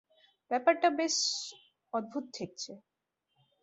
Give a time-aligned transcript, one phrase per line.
[0.51, 1.17] ব্যাপারটা ব্যস
[1.93, 2.71] অদ্ভুত ঠেকছে।